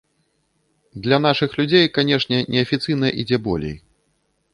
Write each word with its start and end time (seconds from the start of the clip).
Для 1.07 1.19
нашых 1.25 1.51
людзей, 1.59 1.85
канешне, 1.97 2.39
неафіцыйна 2.55 3.07
ідзе 3.25 3.37
болей. 3.49 3.75